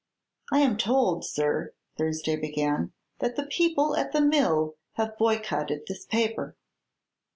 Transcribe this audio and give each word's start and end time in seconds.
"I 0.51 0.61
am 0.61 0.77
told, 0.77 1.25
sir," 1.25 1.75
Thursday 1.95 2.35
began, 2.35 2.91
"that 3.19 3.35
the 3.35 3.43
people 3.45 3.95
at 3.95 4.13
the 4.13 4.21
mill 4.21 4.73
have 4.93 5.15
boycotted 5.15 5.81
this 5.85 6.07
paper." 6.07 6.57